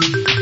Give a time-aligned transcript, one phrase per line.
[0.00, 0.39] je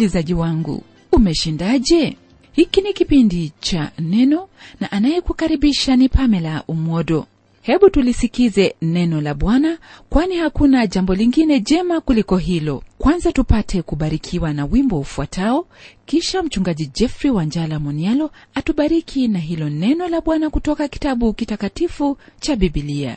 [0.00, 0.82] msikilizaji wangu
[1.12, 2.16] umeshindaje?
[2.52, 4.48] Hiki ni kipindi cha neno
[4.80, 7.26] na anayekukaribisha ni pamela umodo.
[7.62, 9.78] Hebu tulisikize neno la bwana
[10.10, 12.82] kwani hakuna jambo lingine jema kuliko hilo.
[12.98, 15.66] Kwanza tupate kubarikiwa na wimbo ufuatao
[16.06, 22.56] kisha mchungaji jeffrey wanjala monialo atubariki na hilo neno la bwana kutoka kitabu kitakatifu cha
[22.56, 23.16] bibilia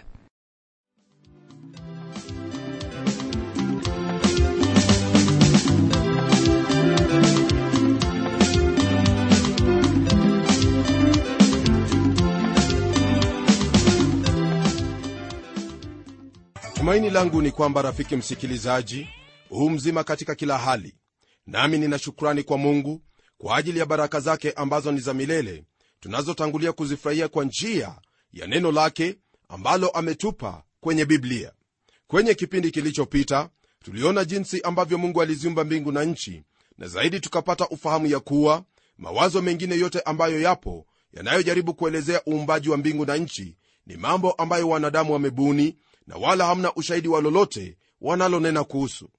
[16.84, 19.08] tumaini langu ni kwamba rafiki msikilizaji
[19.50, 20.95] huu mzima katika kila hali.
[21.48, 23.02] Nami nina shukrani kwa mungu
[23.38, 25.64] kwa ajili ya baraka zake ambazo ni za milele
[26.00, 27.95] tunazotangulia kuzifurahia kwa njia
[28.34, 29.16] ya neno lake
[29.50, 31.52] ambalo ametupa kwenye biblia.
[32.08, 33.50] Kwenye kipindi kilichopita
[33.84, 36.44] tuliona jinsi ambavyo mungu aliziumba mbingu na nchi
[36.78, 38.64] na zaidi tukapata ufahamu ya kuwa
[38.98, 44.70] mawazo mengine yote ambayo yapo yanayojaribu kuelezea uumbaji wa mbingu na nchi ni mambo ambayo
[44.70, 49.09] wanadamu wamebuni na wala hamna ushahidi wa lolote wanalonena kuhusu.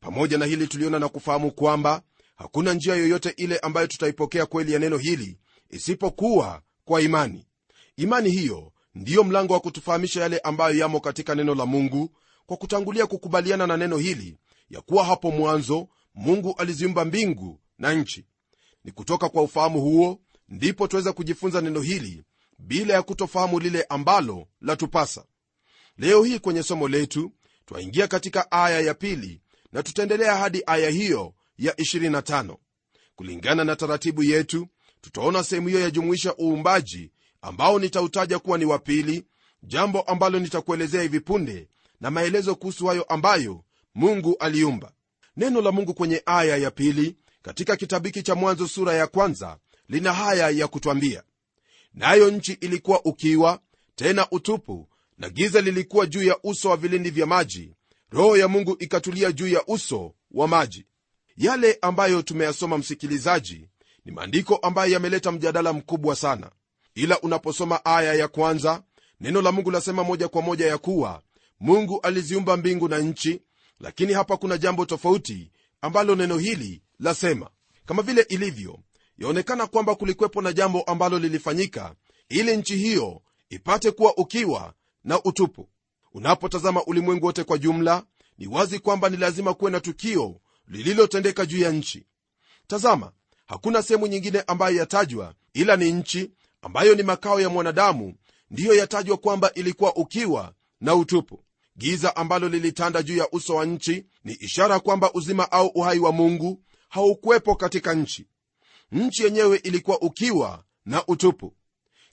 [0.00, 2.02] Pamoja na hili tuliona na kufahamu kwamba
[2.36, 5.38] hakuna njia yoyote ile ambayo tutaipokea kweli ya neno hili
[5.70, 7.46] isipokuwa kwa imani.
[7.96, 12.10] Imani hiyo ndiyo mlango wa kutufahamisha yale ambayo yamo katika neno la mungu
[12.46, 14.38] kwa kutangulia kukubaliana na neno hili
[14.70, 18.24] ya kuwa hapo mwanzo mungu aliziumba mbingu na nchi.
[18.84, 22.22] Ni kutoka kwa ufahamu huo ndipo tuweza kujifunza neno hili
[22.58, 25.24] bila ya kutofahamu lile ambalo latupasa
[25.98, 27.32] leo hii kwenye somo letu
[27.66, 29.40] twaingia katika aya ya pili
[29.72, 32.56] na tutaendelea hadi aya hiyo ya 25
[33.16, 34.68] kulingana na taratibu yetu
[35.00, 37.10] tutaona sehemu hiyo yajumuisha uumbaji
[37.42, 39.24] ambao nitautaja kuwa ni wa pili
[39.62, 41.68] jambo ambalo nitakuelezea hivi punde
[42.00, 44.92] na maelezo kuhusu hayo ambayo mungu aliumba.
[45.36, 49.58] Neno la mungu kwenye aya ya pili katika kitabu hiki cha mwanzo sura ya kwanza
[49.88, 51.22] lina haya ya kutwambia.
[51.94, 53.60] Nayo nchi ilikuwa ukiwa
[53.94, 57.74] tena utupu na giza lilikuwa juu ya uso wa vilindi vya maji
[58.10, 60.86] roho ya mungu ikatulia juu ya uso wa maji.
[61.36, 63.68] Yale ambayo tumeyasoma msikilizaji
[64.04, 66.50] ni maandiko ambayo yameleta mjadala mkubwa sana.
[66.94, 68.82] Ila unaposoma aya ya kwanza
[69.20, 71.22] neno la mungu lasema moja kwa moja ya kuwa
[71.60, 73.42] mungu aliziumba mbingu na nchi
[73.80, 77.50] lakini hapa kuna jambo tofauti ambalo neno hili lasema.
[77.86, 78.78] Kama vile ilivyo
[79.18, 81.94] yaonekana kwamba kulikwepo na jambo ambalo lilifanyika
[82.28, 84.74] ili nchi hiyo ipate kuwa ukiwa
[85.04, 85.68] na utupu.
[86.12, 88.02] Unapotazama ulimwengu wote kwa jumla
[88.38, 92.06] ni wazi kwamba ni lazima kuwe na tukio lililotendeka juu ya nchi.
[92.66, 93.12] Tazama
[93.46, 96.30] hakuna sehemu nyingine ambayo yatajwa ila ni nchi
[96.62, 98.14] ambayo ni makao ya mwanadamu
[98.50, 101.44] ndiyo yatajwa kwamba ilikuwa ukiwa na utupu.
[101.78, 106.12] Giza ambalo lilitanda juu ya uso wa nchi ni ishara kwamba uzima au uhai wa
[106.12, 108.26] mungu haukuwepo katika nchi.
[108.92, 111.54] Nchi yenyewe ilikuwa ukiwa na utupu.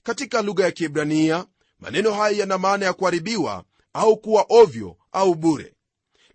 [0.02, 1.46] Katika lugha ya kiebrania
[1.80, 5.74] maneno haya yana maana ya kuharibiwa au kuwa ovyo au bure.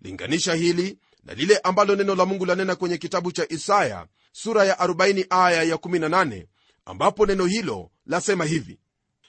[0.00, 4.74] Linganisha hili na lile ambalo neno la mungu lanena kwenye kitabu cha isaya sura ya
[4.74, 6.46] 40 aya ya 18
[6.84, 8.78] ambapo neno hilo lasema hivi.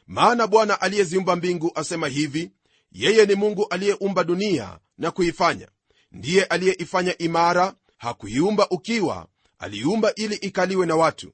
[0.07, 2.51] Maana bwana aliyeziumba mbingu asema hivi
[2.91, 5.67] yeye ni mungu aliyeumba dunia na kuifanya.
[6.11, 9.27] Ndiye aliyeifanya imara hakuiumba ukiwa
[9.59, 11.31] aliiumba ili ikaliwe na watu.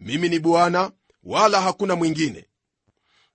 [0.00, 0.90] Mimi ni bwana
[1.24, 2.46] wala hakuna mwingine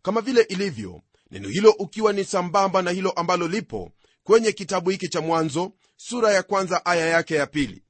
[0.07, 1.01] kama vile ilivyo
[1.31, 3.91] neno hilo ukiwa ni sambamba na hilo ambalo lipo
[4.23, 7.83] kwenye kitabu hiki cha mwanzo sura ya kwanza aya yake ya pili.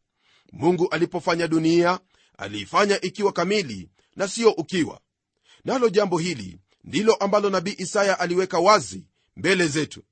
[0.51, 1.99] Mungu alipofanya dunia
[2.37, 4.99] aliifanya ikiwa kamili na siyo ukiwa.
[5.65, 9.05] Nalo jambo hili ndilo ambalo nabii isaya aliweka wazi
[9.35, 10.03] mbele zetu.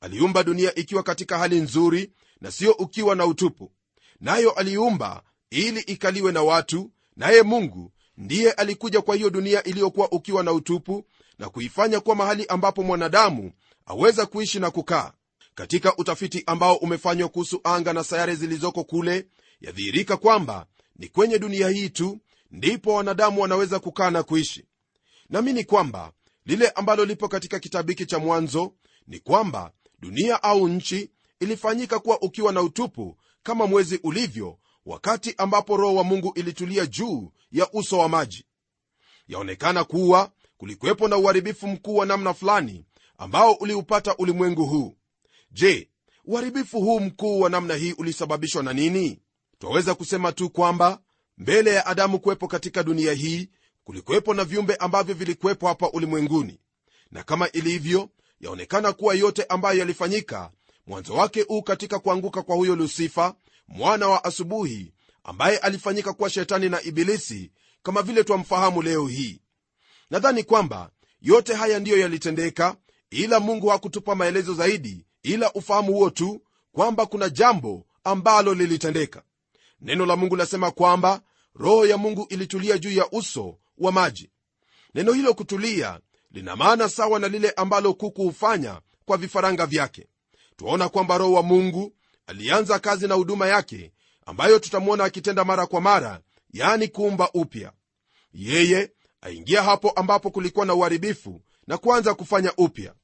[0.00, 3.72] Aliumba dunia ikiwa katika hali nzuri na siyo ukiwa na utupu.
[4.20, 10.42] Nayo aliiumba ili ikaliwe na watu naye mungu ndiye alikuja kwa hiyo dunia iliyokuwa ukiwa
[10.42, 11.04] na utupu
[11.38, 13.52] na kuifanya kuwa mahali ambapo mwanadamu
[13.86, 15.12] aweza kuishi na kukaa.
[15.54, 19.26] Katika utafiti ambao umefanywa kuhusu anga na sayari zilizoko kule
[19.60, 20.66] yadhihirika kwamba
[20.96, 22.18] ni kwenye dunia hii tu
[22.50, 24.64] ndipo wanadamu wanaweza kukaa na kuishi.
[25.28, 26.12] Naamini kwamba
[26.46, 28.72] lile ambalo lipo katika kitabu hiki cha mwanzo
[29.06, 31.10] ni kwamba dunia au nchi
[31.40, 37.32] ilifanyika kuwa ukiwa na utupu kama mwezi ulivyo wakati ambapo roho wa mungu ilitulia juu
[37.52, 38.44] ya uso wa maji.
[39.28, 42.84] Yaonekana kuwa kulikuwepo na uharibifu mkuu wa namna fulani
[43.18, 44.96] ambao uliupata ulimwengu huu.
[45.50, 45.90] Je
[46.24, 49.20] uharibifu huu mkuu wa namna hii ulisababishwa na nini?
[49.58, 51.00] Twaweza kusema tu kwamba
[51.38, 53.48] mbele ya adamu kuwepo katika dunia hii
[53.84, 56.60] kulikuwepo na viumbe ambavyo vilikuwepo hapa ulimwenguni.
[57.10, 58.08] Na kama ilivyo
[58.40, 60.50] yaonekana kuwa yote ambayo yalifanyika
[60.86, 63.34] mwanzo wake huu katika kuanguka kwa huyo lusifa
[63.68, 64.92] mwana wa asubuhi
[65.24, 67.50] ambaye alifanyika kuwa shetani na ibilisi
[67.82, 69.40] kama vile twamfahamu leo hii.
[70.10, 70.90] Nadhani kwamba
[71.20, 72.76] yote haya ndiyo yalitendeka
[73.10, 76.42] ila mungu hakutupa maelezo zaidi ila ufahamu huo tu
[76.72, 79.22] kwamba kuna jambo ambalo lilitendeka.
[79.80, 81.20] Neno la mungu lasema kwamba
[81.54, 84.30] roho ya mungu ilitulia juu ya uso wa maji.
[84.94, 90.06] Neno hilo kutulia lina maana sawa na lile ambalo kuku hufanya kwa vifaranga vyake.
[90.56, 91.92] Twaona kwamba roho wa mungu
[92.26, 93.92] alianza kazi na huduma yake
[94.26, 96.20] ambayo tutamwona akitenda mara kwa mara
[96.52, 97.72] yani kuumba upya.
[98.32, 98.90] Yeye
[99.20, 102.94] aingia hapo ambapo kulikuwa na uharibifu na kuanza kufanya upya.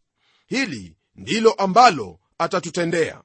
[0.47, 3.23] Hili ndilo ambalo atatutendea.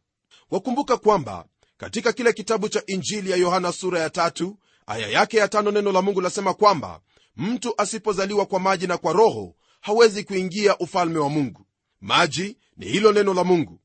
[0.51, 1.45] Wakumbuka kwamba
[1.77, 4.57] katika kile kitabu cha injili ya yohana sura ya tatu
[4.87, 7.01] aya yake ya tano neno la mungu lasema kwamba
[7.37, 11.65] mtu asipozaliwa kwa maji na kwa roho hawezi kuingia ufalme wa mungu.
[12.01, 13.79] Maji ni hilo neno la mungu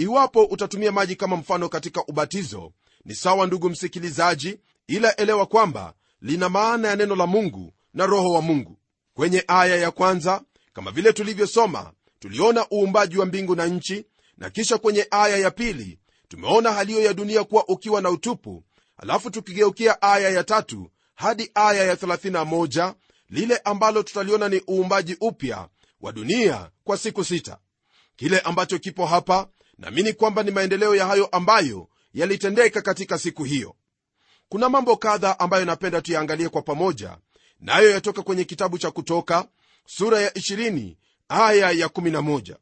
[0.00, 2.72] iwapo utatumia maji kama mfano katika ubatizo
[3.04, 8.32] ni sawa ndugu msikilizaji ila elewa kwamba lina maana ya neno la mungu na roho
[8.32, 8.78] wa mungu.
[9.14, 10.42] Kwenye aya ya kwanza
[10.72, 14.04] kama vile tulivyosoma tuliona uumbaji wa mbingu na nchi
[14.38, 15.98] na kisha kwenye aya ya pili
[16.28, 18.64] tumeona haliyo ya dunia kuwa ukiwa na utupu
[18.96, 22.94] alafu tukigeukia aya ya tatu hadi aya ya 31
[23.30, 25.68] lile ambalo tutaliona ni uumbaji upya
[26.00, 27.58] wa dunia kwa siku sita.
[28.16, 29.48] Kile ambacho kipo hapa
[29.80, 33.74] naamini kwamba ni maendeleo ya hayo ambayo yalitendeka katika siku hiyo.
[34.48, 37.18] Kuna mambo kadha ambayo napenda tuyaangalie kwa pamoja
[37.60, 39.48] nayo na yatoka kwenye kitabu cha kutoka
[39.86, 40.96] sura ya 20
[41.28, 42.56] aya ya 11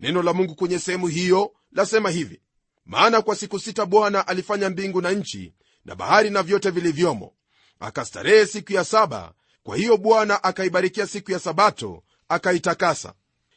[0.00, 2.40] neno la mungu kwenye sehemu hiyo lasema hivi
[2.86, 5.54] maana kwa siku sita bwana alifanya mbingu na nchi
[5.84, 7.32] na bahari na vyote vilivyomo
[7.80, 9.32] akastarehe siku ya saba.
[9.62, 13.14] Kwa hiyo bwana akaibarikia siku ya sabato akaitakasa.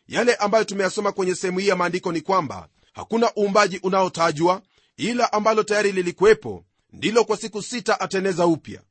[0.08, 4.62] Yale ambayo tumeyasoma kwenye sehemu hii ya maandiko ni kwamba hakuna uumbaji unaotajwa
[4.98, 8.82] ila ambalo tayari lilikuwepo ndilo kwa siku sita ateneza upya.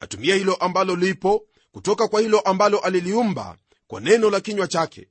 [0.00, 3.56] Atumia hilo ambalo lipo kutoka kwa hilo ambalo aliliumba
[3.86, 5.08] kwa neno la kinywa chake.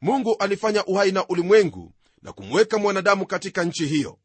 [0.00, 4.18] Mungu alifanya uhai na ulimwengu na kumweka mwanadamu katika nchi hiyo.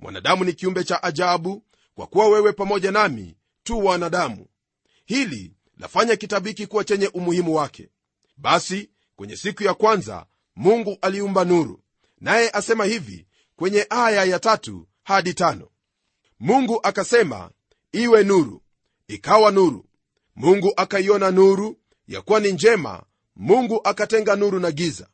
[0.00, 1.62] Mwanadamu ni kiumbe cha ajabu
[1.94, 4.46] kwa kuwa wewe pamoja nami tu wanadamu.
[5.06, 7.88] Hili lafanya kitabu hiki kuwa chenye umuhimu wake.
[8.36, 11.82] Basi kwenye siku ya kwanza mungu aliumba nuru
[12.20, 13.26] naye asema hivi
[13.56, 15.68] kwenye aya ya tatu hadi tano.
[16.40, 17.50] Mungu akasema
[17.92, 18.62] iwe nuru
[19.08, 19.84] ikawa nuru.
[20.36, 21.78] Mungu akaiona nuru
[22.08, 23.02] ya kuwa ni njema
[23.36, 25.08] mungu akatenga nuru na giza.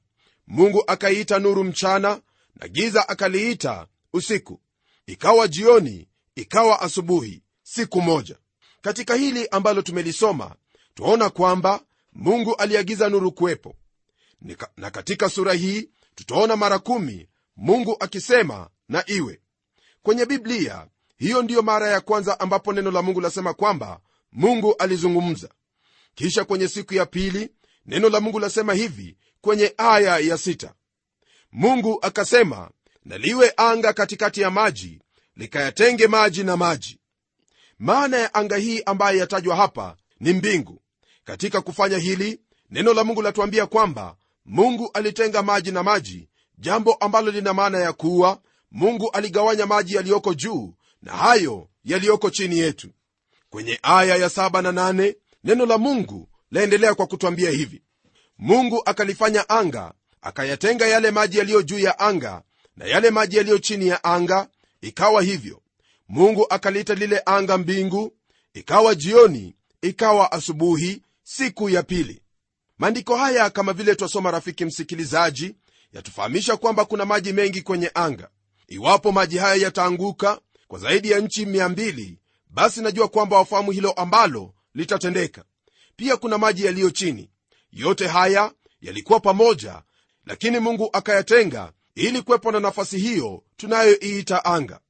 [0.46, 2.20] Mungu akaiita nuru mchana
[2.60, 4.60] na giza akaliita usiku.
[5.06, 8.36] Ikawa jioni ikawa asubuhi siku moja.
[8.82, 10.54] Katika hili ambalo tumelisoma
[10.94, 11.80] twaona kwamba
[12.12, 13.76] mungu aliagiza nuru kuwepo.
[14.76, 19.40] Na katika sura hii tutaona mara kumi mungu akisema na iwe.
[20.02, 24.00] Kwenye biblia hiyo ndiyo mara ya kwanza ambapo neno la mungu lasema kwamba
[24.32, 25.48] mungu alizungumza.
[26.14, 27.50] Kisha kwenye siku ya pili
[27.86, 30.74] neno la mungu lasema hivi kwenye aya ya sita.
[31.52, 32.70] Mungu akasema
[33.04, 35.00] na liwe anga katikati ya maji
[35.36, 37.00] likayatenge maji na maji.
[37.78, 40.82] Maana ya anga hii ambayo yatajwa hapa ni mbingu.
[41.24, 47.30] Katika kufanya hili neno la mungu latuambia kwamba mungu alitenga maji na maji jambo ambalo
[47.30, 52.88] lina maana ya kuwa mungu aligawanya maji yaliyoko juu na hayo yaliyoko chini yetu.
[53.50, 57.82] Kwenye aya ya saba na nane, neno la mungu laendelea kwa kutwambia hivi.
[58.38, 62.42] Mungu akalifanya anga akayatenga yale maji yaliyo juu ya anga
[62.76, 64.48] na yale maji yaliyo chini ya anga
[64.80, 65.62] ikawa hivyo.
[66.08, 68.12] Mungu akaliita lile anga mbingu
[68.54, 72.22] ikawa jioni ikawa asubuhi siku ya pili
[72.78, 75.54] maandiko haya kama vile twasoma rafiki msikilizaji
[75.92, 78.28] yatufahamisha kwamba kuna maji mengi kwenye anga.
[78.68, 82.16] Iwapo maji haya yataanguka kwa zaidi ya nchi 200
[82.50, 85.44] basi najua kwamba wafahamu hilo ambalo litatendeka.
[85.96, 87.30] Pia kuna maji yaliyo chini.
[87.72, 89.82] Yote haya yalikuwa pamoja
[90.26, 94.80] lakini mungu akayatenga ili kuwepo na nafasi hiyo tunayoiita anga.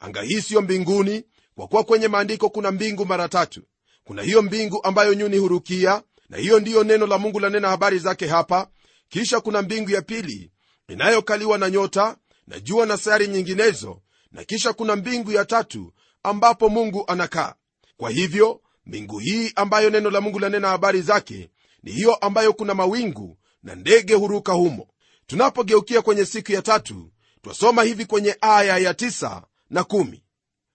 [0.00, 1.24] Anga hii siyo mbinguni
[1.54, 3.62] kwa kuwa kwenye maandiko kuna mbingu mara tatu.
[4.04, 8.26] Kuna hiyo mbingu ambayo nyuni hurukia na hiyo ndiyo neno la mungu lanena habari zake
[8.26, 8.68] hapa.
[9.08, 10.50] Kisha kuna mbingu ya pili
[10.88, 12.16] inayokaliwa na nyota
[12.46, 14.00] na jua na sayari nyinginezo
[14.32, 15.92] na kisha kuna mbingu ya tatu
[16.22, 17.54] ambapo mungu anakaa.
[17.96, 21.50] Kwa hivyo mbingu hii ambayo neno la mungu lanena habari zake
[21.82, 24.88] ni hiyo ambayo kuna mawingu na ndege huruka humo.
[25.26, 27.10] Tunapogeukia kwenye siku ya tatu
[27.42, 30.22] twasoma hivi kwenye aya ya tisa na kumi.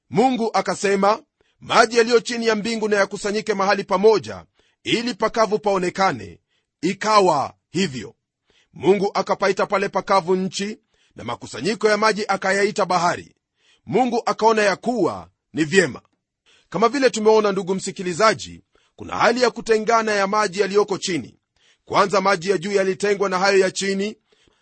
[0.09, 1.23] mungu akasema
[1.59, 4.45] maji yaliyo chini ya mbingu na yakusanyike mahali pamoja
[4.83, 6.39] ili pakavu paonekane
[6.81, 8.15] ikawa hivyo.
[8.73, 10.77] Mungu akapaita pale pakavu nchi
[11.15, 13.35] na makusanyiko ya maji akayaita bahari.
[13.85, 16.01] Mungu akaona ya kuwa ni vyema.
[16.69, 18.61] Kama vile tumeona ndugu msikilizaji
[18.95, 21.39] kuna hali ya kutengana ya maji yaliyoko chini.
[21.85, 24.17] Kwanza maji ya juu yalitengwa na hayo ya chini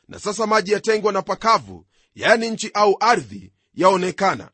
[0.08, 1.86] na sasa maji yatengwa na pakavu
[2.16, 4.50] yaani nchi au ardhi yaonekana.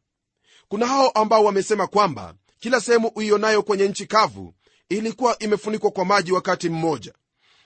[0.67, 4.53] Kuna hao ambao wamesema kwamba kila sehemu uionayo kwenye nchi kavu
[4.89, 7.13] ilikuwa imefunikwa kwa maji wakati mmoja.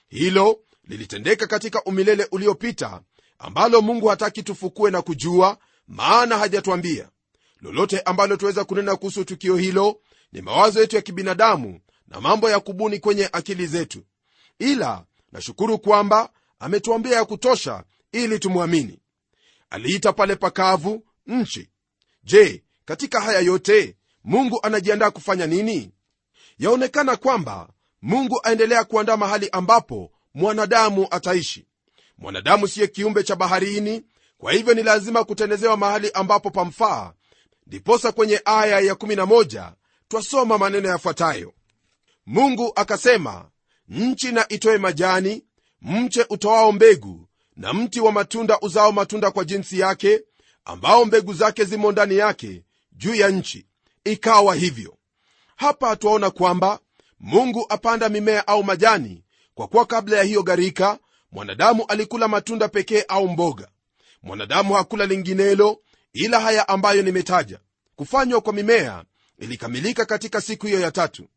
[0.08, 3.02] Hilo lilitendeka katika umilele uliopita
[3.38, 5.58] ambalo mungu hataki tufukue na kujua
[5.88, 7.08] maana hajatwambia
[7.60, 10.00] lolote ambalo tuweza kunena kuhusu tukio hilo
[10.32, 14.04] ni mawazo yetu ya kibinadamu na mambo ya kubuni kwenye akili zetu.
[14.58, 18.98] Ila nashukuru kwamba ametuambia ya kutosha ili tumwamini.
[19.70, 21.70] Aliita pale pakavu nchi.
[22.24, 25.92] Je katika haya yote mungu anajiandaa kufanya nini
[26.60, 27.68] yaonekana kwamba
[28.02, 31.66] mungu aendelea kuandaa mahali ambapo mwanadamu ataishi.
[32.18, 34.02] Mwanadamu siye kiumbe cha baharini
[34.38, 37.12] kwa hivyo ni lazima kutendezewa mahali ambapo pamfaa.
[37.66, 39.72] Ndiposa kwenye aya ya 11
[40.08, 41.52] twasoma maneno yafuatayo.
[42.26, 43.50] Mungu akasema
[43.88, 45.44] nchi na itoe majani
[45.82, 50.22] mche utoao mbegu na mti wa matunda uzao matunda kwa jinsi yake
[50.64, 53.66] ambao mbegu zake zimo ndani yake juu ya nchi.
[54.04, 54.96] Ikawa hivyo
[55.60, 56.78] hapa twaona kwamba
[57.20, 59.24] mungu apanda mimea au majani.
[59.54, 60.98] Kwa kuwa kabla ya hiyo gharika
[61.32, 63.68] mwanadamu alikula matunda pekee au mboga.
[64.22, 65.80] Mwanadamu hakula linginelo
[66.12, 67.58] ila haya ambayo nimetaja.
[67.96, 69.04] Kufanywa kwa mimea
[69.38, 71.28] ilikamilika katika siku hiyo ya tatu.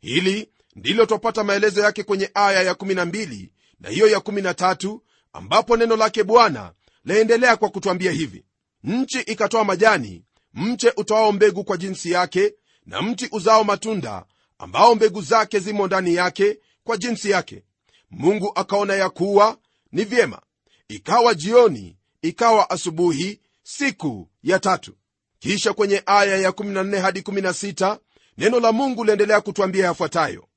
[0.00, 3.48] Hili ndilo twapata maelezo yake kwenye aya ya12
[3.80, 4.98] na hiyo ya13
[5.32, 6.72] ambapo neno lake bwana
[7.04, 8.44] laendelea kwa kutwambia hivi.
[8.84, 12.54] Nchi ikatoa majani mche utoao mbegu kwa jinsi yake
[12.86, 14.24] na mti uzao matunda
[14.58, 17.62] ambao mbegu zake zimo ndani yake kwa jinsi yake.
[18.10, 19.58] Mungu akaona ya kuwa
[19.92, 20.42] ni vyema
[20.88, 24.96] ikawa jioni ikawa asubuhi siku ya tatu.
[25.38, 27.98] Kisha kwenye aya ya 14 hadi 16
[28.38, 30.48] neno la mungu liendelea kutwambia yafuatayo.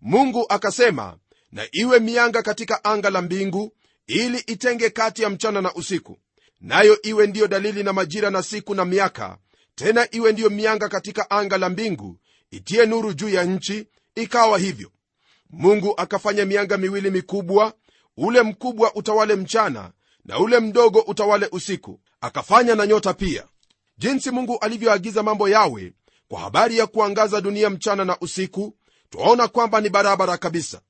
[0.00, 1.16] Mungu akasema
[1.52, 3.72] na iwe mianga katika anga la mbingu
[4.06, 6.18] ili itenge kati ya mchana na usiku.
[6.60, 9.38] Nayo iwe ndiyo dalili na majira na siku na miaka
[9.76, 12.18] tena iwe ndiyo mianga katika anga la mbingu
[12.50, 14.90] itie nuru juu ya nchi ikawa hivyo.
[15.50, 17.72] Mungu akafanya mianga miwili mikubwa
[18.16, 19.92] ule mkubwa utawale mchana
[20.24, 22.00] na ule mdogo utawale usiku.
[22.20, 23.44] Akafanya na nyota pia.
[23.98, 25.92] Jinsi mungu alivyoagiza mambo yawe
[26.28, 28.76] kwa habari ya kuangaza dunia mchana na usiku
[29.10, 30.80] twaona kwamba ni barabara kabisa.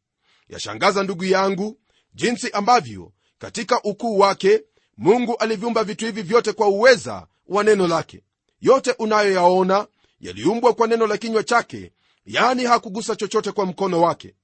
[0.49, 1.79] Yashangaza ndugu yangu
[2.15, 4.63] jinsi ambavyo katika ukuu wake
[4.97, 8.23] mungu aliviumba vitu hivi vyote kwa uweza wa neno lake
[8.61, 9.87] yote unayoyaona
[10.21, 11.93] yaliumbwa kwa neno la kinywa chake
[12.27, 14.35] yaani hakugusa chochote kwa mkono wake.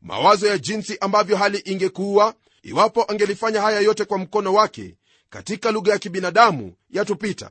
[0.00, 4.96] Mawazo ya jinsi ambavyo hali ingekuwa iwapo angelifanya haya yote kwa mkono wake
[5.30, 7.50] katika lugha ya kibinadamu yatupita.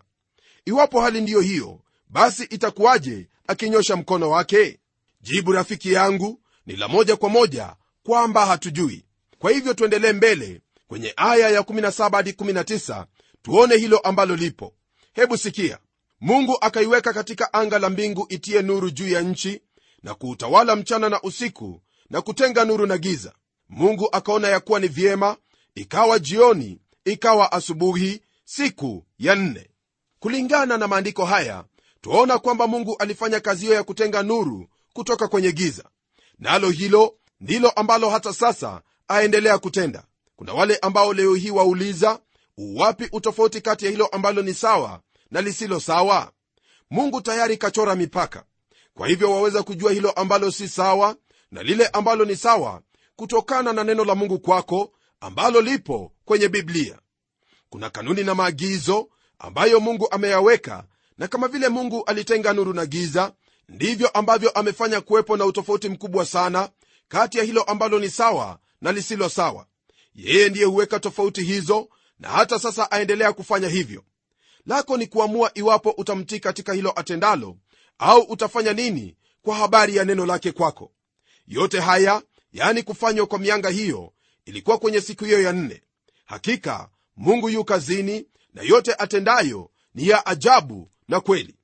[0.66, 1.80] Iwapo hali ndiyo hiyo
[2.10, 4.80] basi itakuwaje akinyosha mkono wake?
[5.22, 9.06] Jibu rafiki yangu ni la moja kwa moja kwamba hatujui.
[9.40, 13.06] Kwa hivyo tuendelee mbele kwenye aya ya 17 hadi 19
[13.42, 14.74] tuone hilo ambalo lipo.
[15.14, 15.78] Hebu sikia
[16.24, 19.62] mungu akaiweka katika anga la mbingu itie nuru juu ya nchi
[20.04, 23.34] na kuutawala mchana na usiku na kutenga nuru na giza.
[23.70, 25.38] Mungu akaona ya kuwa ni vyema
[25.76, 29.70] ikawa jioni ikawa asubuhi siku ya nne.
[30.20, 31.64] Kulingana na maandiko haya
[32.02, 35.84] twaona kwamba mungu alifanya kazi hiyo ya kutenga nuru kutoka kwenye giza.
[36.40, 40.04] Nalo na hilo ndilo ambalo hata sasa aendelea kutenda.
[40.36, 42.20] Kuna wale ambao leo hii wauliza
[42.58, 45.02] uwapi utofauti kati ya hilo ambalo ni sawa
[45.34, 46.32] na lisilo sawa?
[46.92, 48.44] Mungu tayari kachora mipaka.
[48.94, 51.16] Kwa hivyo waweza kujua hilo ambalo si sawa
[51.52, 52.82] na lile ambalo ni sawa
[53.16, 57.00] kutokana na neno la mungu kwako ambalo lipo kwenye biblia.
[57.70, 59.10] Kuna kanuni na maagizo
[59.40, 60.84] ambayo mungu ameyaweka
[61.18, 63.34] na kama vile mungu alitenga nuru na giza
[63.70, 66.70] ndivyo ambavyo amefanya kuwepo na utofauti mkubwa sana
[67.08, 69.66] kati ya hilo ambalo ni sawa na lisilo sawa.
[70.16, 74.04] Yeye ndiye huweka tofauti hizo na hata sasa aendelea kufanya hivyo
[74.66, 77.58] lako ni kuamua iwapo utamtii katika hilo atendalo
[77.98, 80.92] au utafanya nini kwa habari ya neno lake kwako.
[81.48, 82.22] Yote haya
[82.54, 84.14] yaani kufanywa kwa mianga hiyo
[84.46, 85.82] ilikuwa kwenye siku hiyo ya nne.
[86.26, 91.56] Hakika mungu yu kazini na yote atendayo ni ya ajabu na kweli.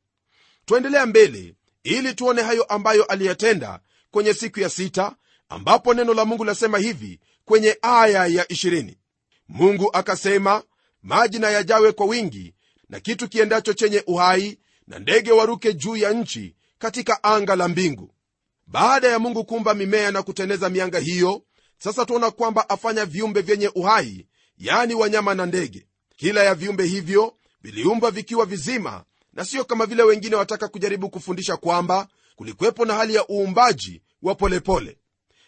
[0.66, 3.80] Twaendelea mbele ili tuone hayo ambayo aliyatenda
[4.12, 5.16] kwenye siku ya sita
[5.50, 8.96] ambapo neno la mungu lasema hivi kwenye aya ya 20
[9.48, 10.64] mungu akasema
[11.04, 12.54] maji na yajawe kwa wingi
[12.90, 18.14] na kitu kiendacho chenye uhai na ndege waruke juu ya nchi katika anga la mbingu.
[18.68, 21.44] Baada ya mungu kuumba mimea na kuteneza mianga hiyo
[21.78, 24.28] sasa tuona kwamba afanya viumbe vyenye uhai
[24.58, 25.88] yaani wanyama na ndege.
[26.16, 29.04] Kila ya viumbe hivyo viliumba vikiwa vizima
[29.34, 34.36] na sio kama vile wengine wataka kujaribu kufundisha kwamba kulikuwepo na hali ya uumbaji wa
[34.36, 34.98] polepole.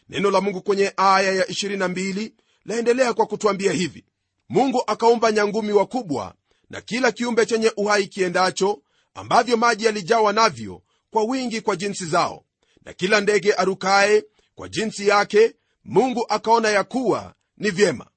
[0.09, 2.31] Neno la mungu kwenye aya ya 22
[2.65, 4.05] laendelea kwa kutwambia hivi.
[4.49, 6.35] Mungu akaumba nyangumi wakubwa
[6.71, 8.81] na kila kiumbe chenye uhai kiendacho
[9.13, 12.45] ambavyo maji yalijawa navyo kwa wingi kwa jinsi zao.
[12.85, 14.25] Na kila ndege arukaye
[14.55, 18.07] kwa jinsi yake mungu akaona ya kuwa ni vyema.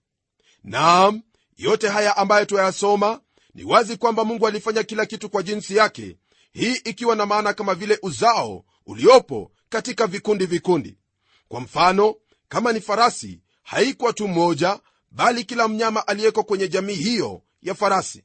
[0.64, 1.22] Naam
[1.56, 3.20] yote haya ambayo twayasoma
[3.54, 6.16] ni wazi kwamba mungu alifanya kila kitu kwa jinsi yake
[6.52, 10.98] hii ikiwa na maana kama vile uzao uliopo katika vikundi vikundi.
[11.48, 12.14] Kwa mfano
[12.48, 14.80] kama ni farasi haikuwa tu mmoja
[15.10, 18.24] bali kila mnyama aliyeko kwenye jamii hiyo ya farasi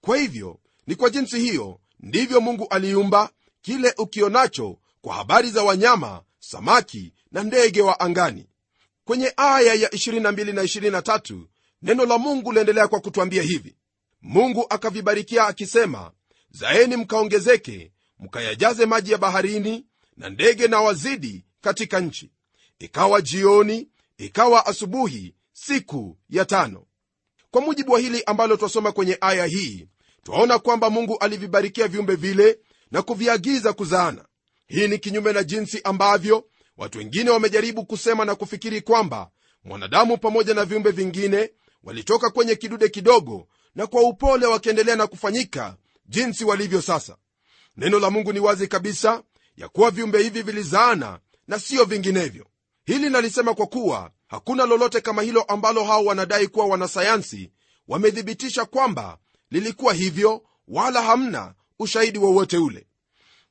[0.00, 3.30] kwa hivyo ni kwa jinsi hiyo ndivyo mungu aliumba
[3.62, 8.46] kile ukionacho kwa habari za wanyama samaki na ndege wa angani.
[9.04, 10.20] Kwenye aya ya 22
[10.54, 10.62] na
[11.00, 11.40] 23
[11.82, 13.76] neno la mungu liendelea kwa kutwambia hivi.
[14.22, 16.12] Mungu akavibarikia akisema
[16.50, 19.86] zaeni mkaongezeke mkayajaze maji ya baharini
[20.16, 22.30] na ndege na wazidi katika nchi.
[22.78, 23.88] Ikawa jioni
[24.18, 26.84] ikawa asubuhi siku ya tano
[27.50, 29.88] kwa mujibu wa hili ambalo twasoma kwenye aya hii
[30.22, 32.58] twaona kwamba mungu alivibarikia viumbe vile
[32.90, 34.24] na kuviagiza kuzaana.
[34.66, 36.44] Hii ni kinyume na jinsi ambavyo
[36.76, 39.30] watu wengine wamejaribu kusema na kufikiri kwamba
[39.64, 41.50] mwanadamu pamoja na viumbe vingine
[41.82, 45.76] walitoka kwenye kidude kidogo na kwa upole wakiendelea na kufanyika
[46.06, 47.16] jinsi walivyo sasa.
[47.76, 49.22] Neno la mungu ni wazi kabisa
[49.56, 52.46] ya kuwa viumbe hivi vilizaana na siyo vinginevyo.
[52.86, 57.50] Hili nalisema kwa kuwa hakuna lolote kama hilo ambalo hao wanadai kuwa wanasayansi
[57.88, 59.18] wamethibitisha kwamba
[59.50, 62.86] lilikuwa hivyo wala hamna ushahidi wowote ule.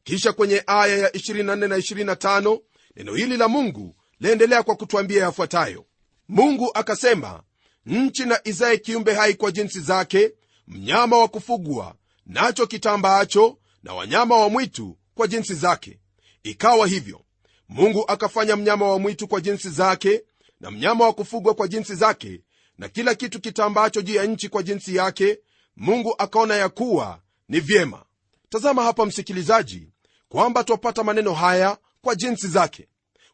[0.03, 2.59] Kisha kwenye aya ya 24 na 25
[2.95, 5.85] neno hili la mungu laendelea kwa kutwambia yafuatayo.
[6.29, 7.43] Mungu akasema
[7.85, 10.31] nchi na izae kiumbe hai kwa jinsi zake
[10.67, 15.99] mnyama wa kufugwa nacho kitambaacho na wanyama wa mwitu kwa jinsi zake.
[16.43, 17.21] Ikawa hivyo.
[17.69, 20.23] Mungu akafanya mnyama wa mwitu kwa jinsi zake
[20.59, 22.41] na mnyama wa kufugwa kwa jinsi zake
[22.77, 25.39] na kila kitu kitambaacho juu ya nchi kwa jinsi yake
[25.75, 28.05] mungu akaona ya kuwa ni vyema.
[28.49, 29.89] Tazama hapa msikilizaji
[30.29, 32.87] kwamba twapata maneno haya kwa jinsi zake.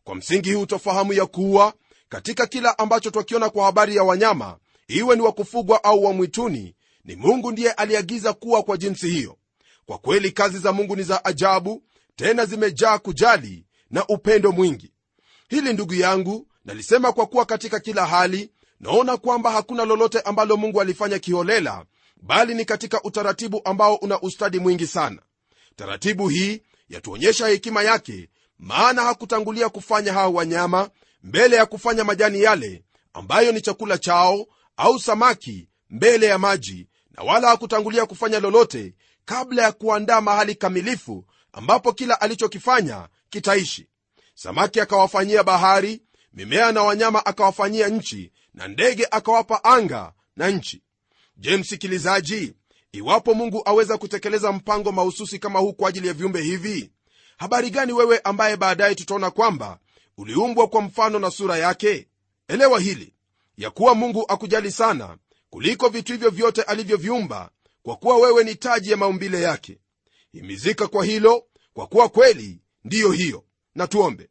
[0.03, 1.73] Kwa msingi huu twafahamu ya kuwa
[2.09, 4.57] katika kila ambacho twakiona kwa habari ya wanyama
[4.88, 9.38] iwe ni wa kufugwa au wa mwituni ni mungu ndiye aliagiza kuwa kwa jinsi hiyo.
[9.86, 11.83] Kwa kweli kazi za mungu ni za ajabu
[12.15, 14.93] tena zimejaa kujali na upendo mwingi.
[15.49, 20.82] Hili ndugu yangu nalisema kwa kuwa katika kila hali naona kwamba hakuna lolote ambalo mungu
[20.82, 21.86] alifanya kiholela
[22.21, 25.21] bali ni katika utaratibu ambao una ustadi mwingi sana.
[25.76, 30.89] Taratibu hii yatuonyesha hekima yake maana hakutangulia kufanya hao wanyama
[31.23, 34.45] mbele ya kufanya majani yale ambayo ni chakula chao
[34.78, 38.95] au samaki mbele ya maji na wala hakutangulia kufanya lolote
[39.26, 43.88] kabla ya kuandaa mahali kamilifu ambapo kila alichokifanya kitaishi.
[44.36, 46.02] Samaki akawafanyia bahari
[46.34, 50.82] mimea na wanyama akawafanyia nchi na ndege akawapa anga na nchi.
[51.38, 52.54] Je msikilizaji
[52.91, 56.91] iwapo mungu aweza kutekeleza mpango mahususi kama huu kwa ajili ya viumbe hivi?
[57.38, 59.80] Habari gani wewe ambaye baadaye tutaona kwamba
[60.17, 62.08] uliumbwa kwa mfano na sura yake?
[62.48, 63.13] Elewa hili
[63.58, 65.17] ya kuwa mungu akujali sana
[65.50, 67.50] kuliko vitu hivyo vyote alivyoviumba
[67.84, 69.80] kwa kuwa wewe ni taji ya maumbile yake.
[70.32, 73.43] Himizika kwa hilo kwa kuwa kweli ndiyo hiyo.
[73.76, 74.30] Na tuombe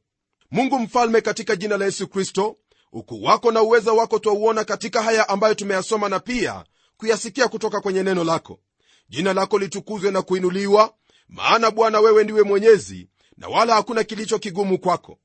[0.53, 2.57] mungu mfalme katika jina la yesu kristo
[2.93, 6.65] ukuu wako na uweza wako twauona katika haya ambayo tumeyasoma na pia
[6.97, 8.61] kuyasikia kutoka kwenye neno lako.
[9.09, 10.95] Jina lako litukuzwe na kuinuliwa
[11.29, 15.19] maana bwana wewe ndiwe mwenyezi na wala hakuna kilicho kigumu kwako.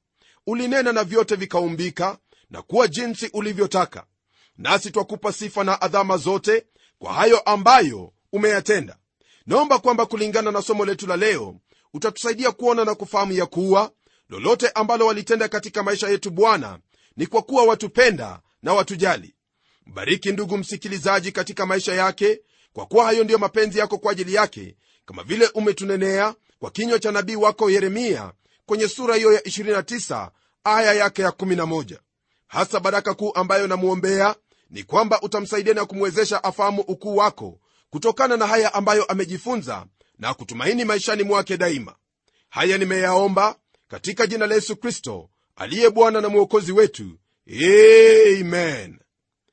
[0.48, 2.18] Ulinena na vyote vikaumbika
[2.50, 4.06] na kuwa jinsi ulivyotaka.
[4.58, 6.66] Nasi twakupa sifa na adhama zote
[7.00, 8.98] kwa hayo ambayo umeyatenda.
[9.46, 11.56] Naomba kwamba kulingana na somo letu la leo
[11.94, 13.92] utatusaidia kuona na kufahamu ya kuwa
[14.30, 16.80] lolote ambalo walitenda katika maisha yetu bwana
[17.18, 19.36] ni kwa kuwa watupenda na watujali.
[19.86, 22.42] Bariki ndugu msikilizaji katika maisha yake
[22.74, 27.12] kwa kuwa hayo ndiyo mapenzi yako kwa ajili yake kama vile umetunenea kwa kinywa cha
[27.12, 28.32] nabii wako yeremia
[28.66, 30.30] kwenye sura hiyo ya 29
[30.64, 31.98] aya yake ya 11
[32.48, 34.36] hasa baraka kuu ambayo namwombea
[34.70, 37.60] ni kwamba utamsaidia na kumwezesha afahamu ukuu wako
[37.90, 39.86] kutokana na haya ambayo amejifunza
[40.20, 41.96] na kutumaini maishani mwake daima.
[42.50, 43.56] Haya nimeyaomba
[43.88, 47.20] katika jina la yesu kristo aliye bwana na mwokozi wetu.
[48.40, 49.00] Amen.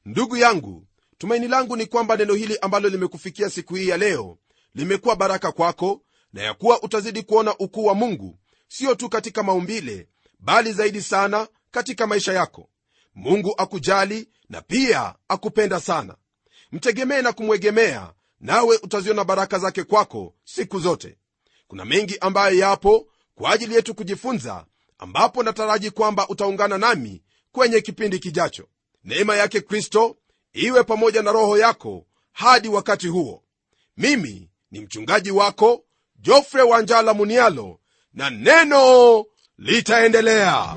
[0.05, 0.87] Ndugu yangu
[1.19, 4.39] tumaini langu ni kwamba neno hili ambalo limekufikia siku hii ya leo
[4.75, 10.09] limekuwa baraka kwako na ya kuwa utazidi kuona ukuu wa mungu sio tu katika maumbile
[10.39, 12.69] bali zaidi sana katika maisha yako.
[13.15, 16.17] Mungu akujali na pia akupenda sana.
[16.73, 21.19] Mtegemee na kumwegemea nawe utaziona baraka zake kwako siku zote.
[21.69, 24.67] Kuna mengi ambayo yapo kwa ajili yetu kujifunza
[24.99, 28.69] ambapo nataraji kwamba utaungana nami kwenye kipindi kijacho.
[29.05, 30.17] Neema yake kristo
[30.53, 33.43] iwe pamoja na roho yako hadi wakati huo.
[33.97, 35.85] Mimi ni mchungaji wako
[36.17, 37.81] jofre wanjala munialo
[38.13, 39.25] na neno
[39.59, 40.77] litaendelea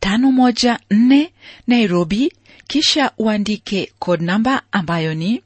[0.00, 1.28] 21514
[1.66, 2.32] nairobi
[2.66, 5.42] kisha uandike code namba ambayo ni